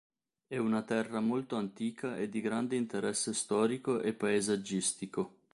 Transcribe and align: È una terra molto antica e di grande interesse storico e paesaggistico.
È 0.47 0.57
una 0.57 0.81
terra 0.81 1.19
molto 1.19 1.57
antica 1.57 2.17
e 2.17 2.27
di 2.27 2.41
grande 2.41 2.75
interesse 2.75 3.35
storico 3.35 4.01
e 4.01 4.15
paesaggistico. 4.15 5.35